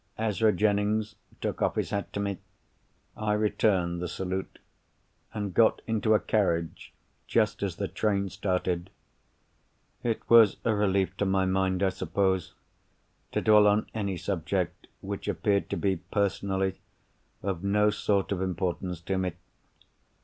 [0.17, 2.39] Ezra Jennings took off his hat to me.
[3.15, 4.57] I returned the salute,
[5.31, 6.91] and got into a carriage
[7.27, 8.89] just as the train started.
[10.01, 12.55] It was a relief to my mind, I suppose,
[13.33, 16.81] to dwell on any subject which appeared to be, personally,
[17.43, 19.33] of no sort of importance to me.